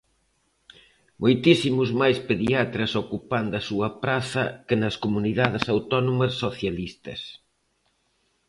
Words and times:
Moitísimos 1.21 1.89
máis 2.01 2.17
pediatras 2.29 2.91
ocupando 3.03 3.53
a 3.57 3.65
súa 3.69 3.89
praza 4.03 4.43
que 4.67 4.75
nas 4.81 4.95
comunidades 5.03 5.63
autónomas 5.73 6.33
socialistas. 6.43 7.21